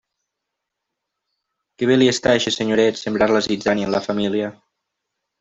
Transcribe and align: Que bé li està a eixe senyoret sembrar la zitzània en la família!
Que 1.77 1.89
bé 1.89 1.97
li 1.99 2.07
està 2.13 2.31
a 2.33 2.39
eixe 2.39 2.55
senyoret 2.57 2.99
sembrar 3.03 3.29
la 3.37 3.43
zitzània 3.49 3.91
en 3.91 3.95
la 3.99 4.03
família! 4.09 4.51